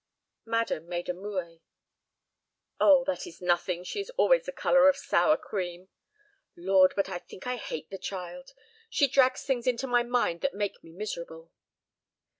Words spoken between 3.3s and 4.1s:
nothing; she is